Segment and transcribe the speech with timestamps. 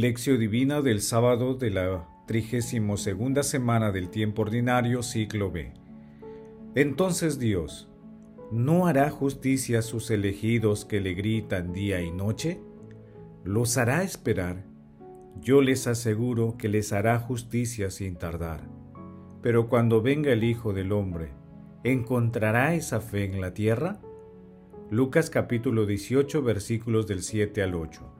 [0.00, 5.74] Lección Divina del sábado de la 32 semana del tiempo ordinario, ciclo B.
[6.74, 7.90] Entonces Dios,
[8.50, 12.62] ¿no hará justicia a sus elegidos que le gritan día y noche?
[13.44, 14.64] ¿Los hará esperar?
[15.38, 18.62] Yo les aseguro que les hará justicia sin tardar.
[19.42, 21.34] Pero cuando venga el Hijo del Hombre,
[21.84, 24.00] ¿encontrará esa fe en la tierra?
[24.90, 28.19] Lucas capítulo 18 versículos del 7 al 8.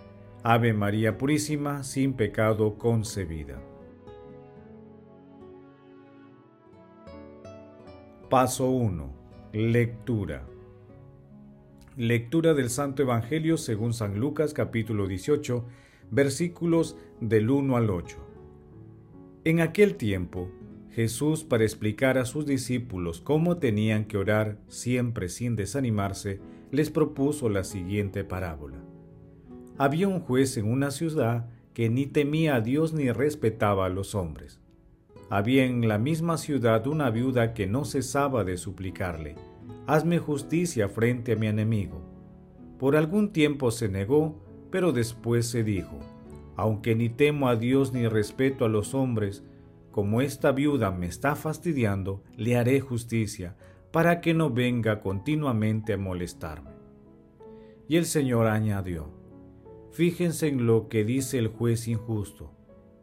[0.43, 3.61] Ave María Purísima, sin pecado concebida.
[8.27, 9.13] Paso 1.
[9.53, 10.47] Lectura.
[11.95, 15.63] Lectura del Santo Evangelio según San Lucas capítulo 18,
[16.09, 18.17] versículos del 1 al 8.
[19.43, 20.49] En aquel tiempo,
[20.89, 26.39] Jesús, para explicar a sus discípulos cómo tenían que orar siempre sin desanimarse,
[26.71, 28.90] les propuso la siguiente parábola
[29.77, 34.15] había un juez en una ciudad que ni temía a Dios ni respetaba a los
[34.15, 34.59] hombres.
[35.29, 39.35] Había en la misma ciudad una viuda que no cesaba de suplicarle,
[39.87, 42.01] Hazme justicia frente a mi enemigo.
[42.77, 45.99] Por algún tiempo se negó, pero después se dijo,
[46.55, 49.43] Aunque ni temo a Dios ni respeto a los hombres,
[49.91, 53.55] como esta viuda me está fastidiando, le haré justicia,
[53.91, 56.71] para que no venga continuamente a molestarme.
[57.87, 59.09] Y el Señor añadió,
[59.91, 62.51] Fíjense en lo que dice el juez injusto.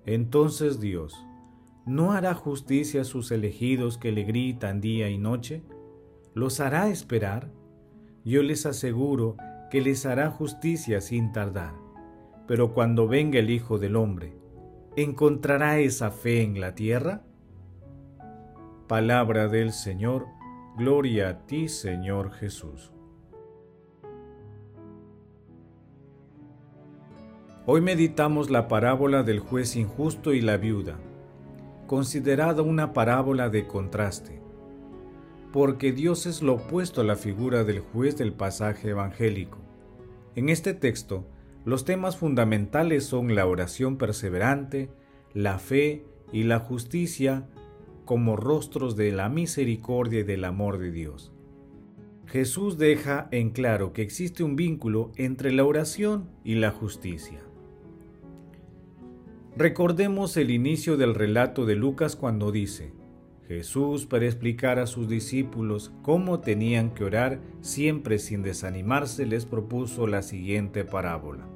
[0.06, 1.14] Entonces Dios,
[1.84, 5.62] ¿no hará justicia a sus elegidos que le gritan día y noche?
[6.34, 7.50] ¿Los hará esperar?
[8.24, 9.36] Yo les aseguro
[9.70, 11.74] que les hará justicia sin tardar.
[12.46, 14.34] Pero cuando venga el Hijo del Hombre,
[14.96, 17.22] ¿encontrará esa fe en la tierra?
[18.86, 20.26] Palabra del Señor,
[20.78, 22.92] gloria a ti Señor Jesús.
[27.70, 30.98] Hoy meditamos la parábola del juez injusto y la viuda,
[31.86, 34.40] considerada una parábola de contraste,
[35.52, 39.58] porque Dios es lo opuesto a la figura del juez del pasaje evangélico.
[40.34, 41.26] En este texto,
[41.66, 44.90] los temas fundamentales son la oración perseverante,
[45.34, 47.50] la fe y la justicia
[48.06, 51.34] como rostros de la misericordia y del amor de Dios.
[52.24, 57.42] Jesús deja en claro que existe un vínculo entre la oración y la justicia.
[59.58, 62.92] Recordemos el inicio del relato de Lucas cuando dice,
[63.48, 70.06] Jesús para explicar a sus discípulos cómo tenían que orar siempre sin desanimarse les propuso
[70.06, 71.48] la siguiente parábola.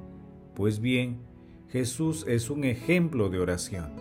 [0.53, 1.21] Pues bien,
[1.69, 3.93] Jesús es un ejemplo de oración.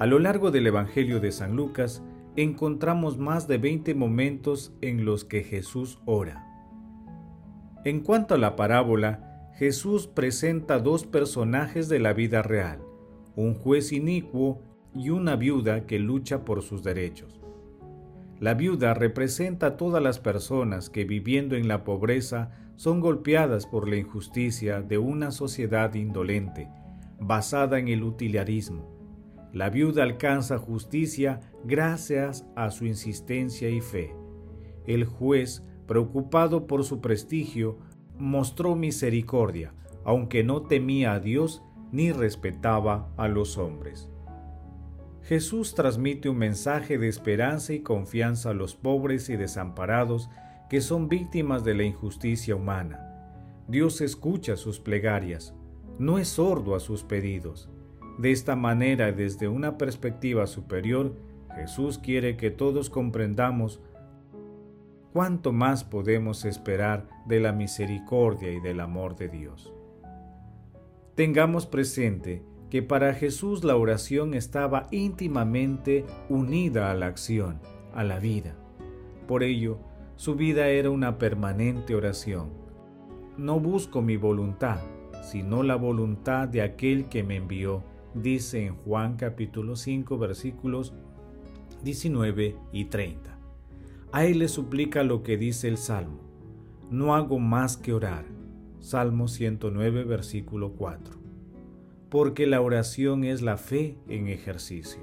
[0.00, 2.02] A lo largo del Evangelio de San Lucas
[2.34, 6.44] encontramos más de 20 momentos en los que Jesús ora.
[7.84, 12.80] En cuanto a la parábola, Jesús presenta dos personajes de la vida real,
[13.36, 14.62] un juez inicuo
[14.94, 17.40] y una viuda que lucha por sus derechos.
[18.40, 23.88] La viuda representa a todas las personas que viviendo en la pobreza son golpeadas por
[23.88, 26.68] la injusticia de una sociedad indolente,
[27.20, 28.90] basada en el utilitarismo.
[29.52, 34.12] La viuda alcanza justicia gracias a su insistencia y fe.
[34.86, 37.78] El juez, preocupado por su prestigio,
[38.18, 44.08] mostró misericordia, aunque no temía a Dios ni respetaba a los hombres.
[45.22, 50.28] Jesús transmite un mensaje de esperanza y confianza a los pobres y desamparados
[50.68, 53.08] que son víctimas de la injusticia humana.
[53.68, 55.54] Dios escucha sus plegarias,
[55.98, 57.70] no es sordo a sus pedidos.
[58.18, 61.14] De esta manera, desde una perspectiva superior,
[61.54, 63.80] Jesús quiere que todos comprendamos
[65.12, 69.72] cuánto más podemos esperar de la misericordia y del amor de Dios.
[71.14, 77.60] Tengamos presente que para Jesús la oración estaba íntimamente unida a la acción,
[77.92, 78.56] a la vida.
[79.28, 79.78] Por ello,
[80.16, 82.48] su vida era una permanente oración.
[83.36, 84.80] No busco mi voluntad,
[85.22, 90.94] sino la voluntad de aquel que me envió, dice en Juan capítulo 5 versículos
[91.84, 93.38] 19 y 30.
[94.12, 96.20] A él le suplica lo que dice el Salmo.
[96.90, 98.31] No hago más que orar
[98.82, 101.22] Salmo 109, versículo 4.
[102.10, 105.00] porque la oración es la fe en ejercicio.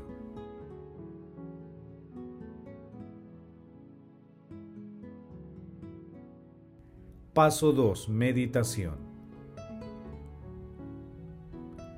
[7.34, 8.10] Paso 2.
[8.10, 8.94] Meditación.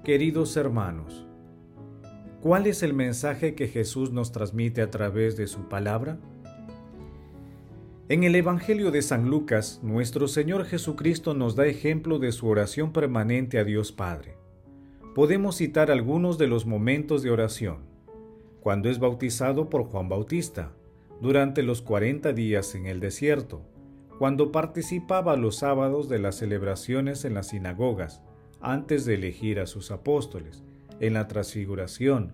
[0.06, 1.28] Queridos hermanos,
[2.42, 6.20] ¿cuál es el mensaje que Jesús nos transmite a través de su palabra?
[8.12, 12.92] En el Evangelio de San Lucas, nuestro Señor Jesucristo nos da ejemplo de su oración
[12.92, 14.36] permanente a Dios Padre.
[15.16, 17.86] Podemos citar algunos de los momentos de oración.
[18.60, 20.74] Cuando es bautizado por Juan Bautista,
[21.22, 23.62] durante los 40 días en el desierto,
[24.20, 28.22] cuando participaba los sábados de las celebraciones en las sinagogas,
[28.60, 30.66] antes de elegir a sus apóstoles,
[31.00, 32.34] en la transfiguración,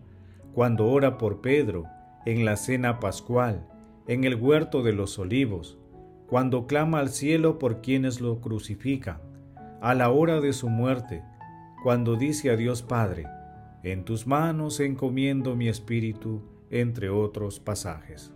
[0.56, 1.84] cuando ora por Pedro,
[2.26, 3.68] en la cena pascual,
[4.08, 5.78] en el huerto de los olivos,
[6.28, 9.20] cuando clama al cielo por quienes lo crucifican,
[9.82, 11.24] a la hora de su muerte,
[11.84, 13.26] cuando dice a Dios Padre,
[13.84, 18.34] en tus manos encomiendo mi espíritu, entre otros pasajes.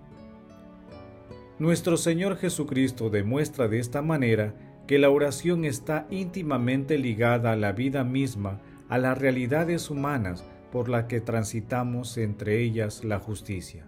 [1.59, 4.55] Nuestro Señor Jesucristo demuestra de esta manera
[4.87, 10.89] que la oración está íntimamente ligada a la vida misma, a las realidades humanas por
[10.89, 13.85] las que transitamos, entre ellas la justicia.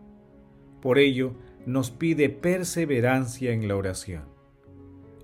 [0.81, 1.33] Por ello,
[1.65, 4.23] nos pide perseverancia en la oración.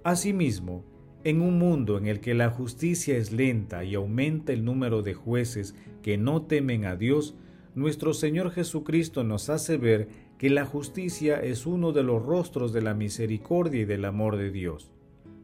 [0.03, 0.85] Asimismo,
[1.23, 5.13] en un mundo en el que la justicia es lenta y aumenta el número de
[5.13, 7.35] jueces que no temen a Dios,
[7.75, 10.07] nuestro Señor Jesucristo nos hace ver
[10.37, 14.51] que la justicia es uno de los rostros de la misericordia y del amor de
[14.51, 14.91] Dios,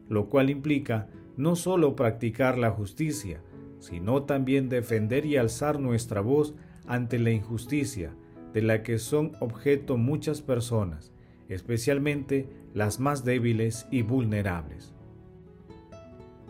[0.08, 3.42] lo cual implica no solo practicar la justicia,
[3.78, 6.54] sino también defender y alzar nuestra voz
[6.86, 8.14] ante la injusticia,
[8.56, 11.12] de la que son objeto muchas personas,
[11.50, 14.94] especialmente las más débiles y vulnerables.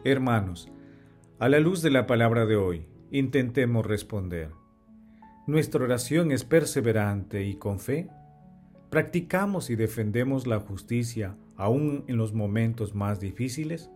[0.05, 0.71] Hermanos,
[1.41, 4.53] a la luz de la palabra de hoy, intentemos responder.
[5.49, 8.09] ¿Nuestra oración es perseverante y con fe?
[8.89, 13.91] ¿Practicamos y defendemos la justicia aún en los momentos más difíciles?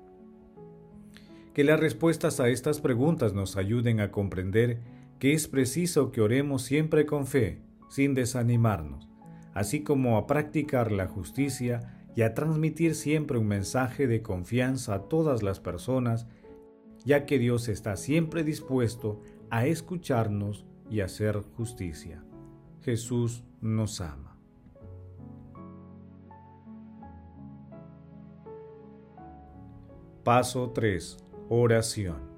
[1.55, 4.81] Que las respuestas a estas preguntas nos ayuden a comprender
[5.21, 9.09] que es preciso que oremos siempre con fe sin desanimarnos,
[9.53, 15.03] así como a practicar la justicia y a transmitir siempre un mensaje de confianza a
[15.09, 16.27] todas las personas,
[17.05, 19.21] ya que Dios está siempre dispuesto
[19.51, 22.25] a escucharnos y hacer justicia.
[22.83, 24.39] Jesús nos ama.
[30.23, 31.19] Paso 3.
[31.49, 32.31] Oración.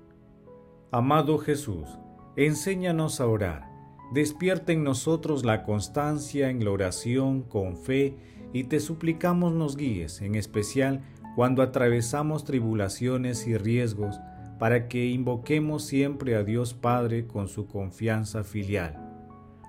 [0.91, 1.99] Amado Jesús,
[2.37, 3.72] enséñanos a orar
[4.13, 8.19] Despierta en nosotros la constancia en la oración con fe
[8.53, 11.01] y te suplicamos nos guíes, en especial
[11.35, 14.21] cuando atravesamos tribulaciones y riesgos,
[14.59, 18.99] para que invoquemos siempre a Dios Padre con su confianza filial.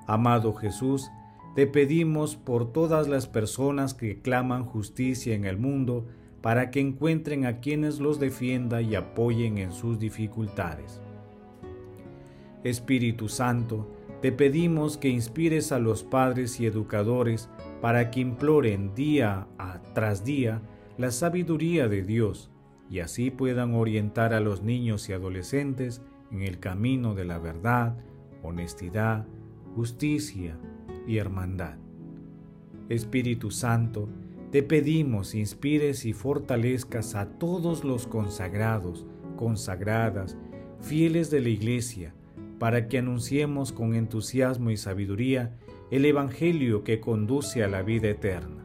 [0.08, 1.10] Amado Jesús,
[1.56, 6.06] te pedimos por todas las personas que claman justicia en el mundo,
[6.42, 11.00] para que encuentren a quienes los defienda y apoyen en sus dificultades.
[12.66, 13.88] Espíritu Santo,
[14.24, 17.50] te pedimos que inspires a los padres y educadores
[17.82, 19.50] para que imploren día
[19.94, 20.62] tras día
[20.98, 22.50] la sabiduría de Dios
[22.90, 26.02] y así puedan orientar a los niños y adolescentes
[26.32, 27.98] en el camino de la verdad,
[28.44, 29.28] honestidad,
[29.76, 30.58] justicia
[31.06, 31.76] y hermandad.
[32.88, 34.08] Espíritu Santo,
[34.52, 40.38] te pedimos inspires y fortalezcas a todos los consagrados, consagradas,
[40.80, 42.16] fieles de la Iglesia,
[42.60, 45.58] para que anunciemos con entusiasmo y sabiduría
[45.92, 48.64] el Evangelio que conduce a la vida eterna.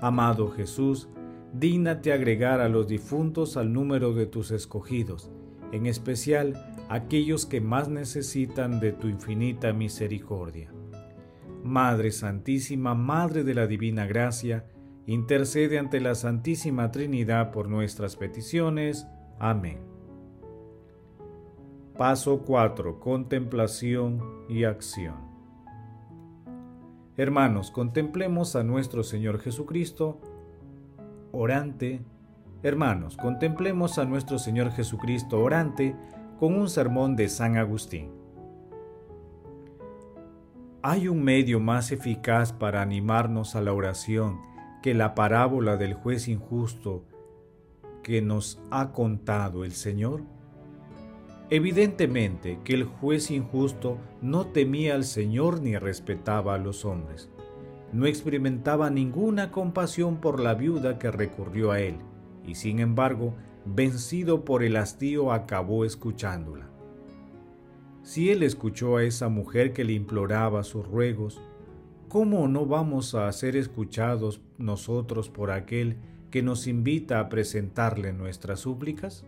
[0.00, 1.08] Amado Jesús,
[1.52, 5.30] dígnate agregar a los difuntos al número de tus escogidos,
[5.72, 6.54] en especial
[6.88, 10.72] aquellos que más necesitan de tu infinita misericordia.
[11.62, 14.64] Madre Santísima, Madre de la Divina Gracia,
[15.06, 19.06] intercede ante la Santísima Trinidad por nuestras peticiones.
[19.38, 19.87] Amén.
[21.98, 23.00] Paso 4.
[23.00, 25.16] Contemplación y acción.
[27.16, 30.20] Hermanos, contemplemos a nuestro Señor Jesucristo,
[31.32, 32.04] orante.
[32.62, 35.96] Hermanos, contemplemos a nuestro Señor Jesucristo, orante,
[36.38, 38.12] con un sermón de San Agustín.
[40.82, 44.38] ¿Hay un medio más eficaz para animarnos a la oración
[44.84, 47.06] que la parábola del juez injusto
[48.04, 50.37] que nos ha contado el Señor?
[51.50, 57.30] Evidentemente que el juez injusto no temía al Señor ni respetaba a los hombres.
[57.90, 61.96] No experimentaba ninguna compasión por la viuda que recurrió a él,
[62.46, 66.68] y sin embargo, vencido por el hastío, acabó escuchándola.
[68.02, 71.40] Si Él escuchó a esa mujer que le imploraba sus ruegos,
[72.08, 75.96] ¿cómo no vamos a ser escuchados nosotros por aquel
[76.30, 79.26] que nos invita a presentarle nuestras súplicas?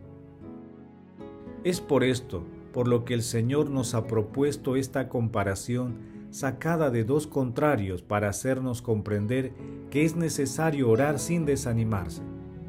[1.62, 5.99] Es por esto, por lo que el Señor nos ha propuesto esta comparación
[6.31, 9.52] sacada de dos contrarios para hacernos comprender
[9.90, 12.23] que es necesario orar sin desanimarse.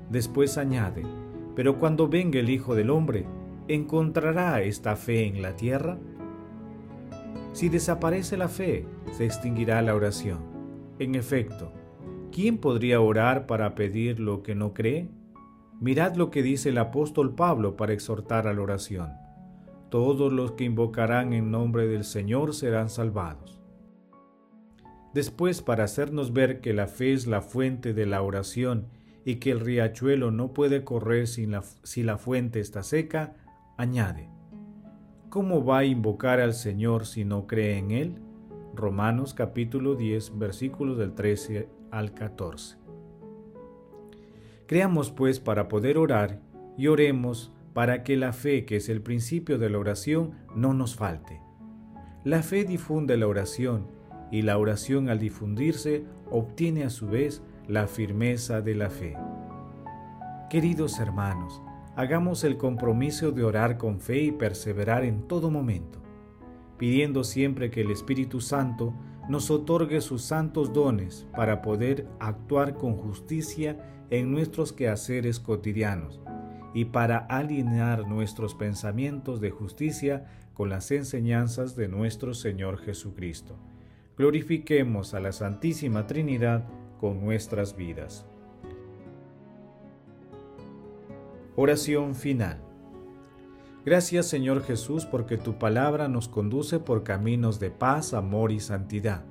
[0.09, 1.03] Después añade,
[1.55, 3.25] pero cuando venga el Hijo del Hombre,
[3.67, 5.97] ¿encontrará esta fe en la tierra?
[7.53, 10.39] Si desaparece la fe, se extinguirá la oración.
[10.99, 11.71] En efecto,
[12.31, 15.07] ¿quién podría orar para pedir lo que no cree?
[15.81, 19.13] Mirad lo que dice el apóstol Pablo para exhortar a la oración.
[19.89, 23.59] Todos los que invocarán en nombre del Señor serán salvados.
[25.15, 28.89] Después, para hacernos ver que la fe es la fuente de la oración
[29.25, 31.47] y que el riachuelo no puede correr si
[32.03, 33.33] la fuente está seca,
[33.75, 34.29] añade,
[35.29, 38.15] ¿cómo va a invocar al Señor si no cree en Él?
[38.75, 42.77] Romanos capítulo 10 versículos del 13 al 14.
[44.67, 46.39] Creamos pues para poder orar
[46.77, 50.95] y oremos para que la fe, que es el principio de la oración, no nos
[50.95, 51.41] falte.
[52.23, 53.87] La fe difunde la oración
[54.31, 59.17] y la oración al difundirse obtiene a su vez la firmeza de la fe.
[60.49, 61.61] Queridos hermanos,
[61.95, 65.99] hagamos el compromiso de orar con fe y perseverar en todo momento,
[66.77, 68.93] pidiendo siempre que el Espíritu Santo
[69.29, 76.19] nos otorgue sus santos dones para poder actuar con justicia en nuestros quehaceres cotidianos
[76.73, 83.57] y para alinear nuestros pensamientos de justicia con las enseñanzas de nuestro Señor Jesucristo.
[84.17, 86.65] Glorifiquemos a la Santísima Trinidad
[86.99, 88.25] con nuestras vidas.
[91.55, 92.61] Oración final.
[93.85, 99.30] Gracias Señor Jesús porque tu palabra nos conduce por caminos de paz, amor y santidad.